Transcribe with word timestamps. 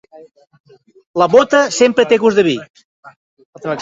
La 1.23 1.27
bota 1.35 1.59
sempre 1.77 2.07
té 2.13 2.21
gust 2.25 2.41
de 2.41 2.47
vi. 2.49 2.57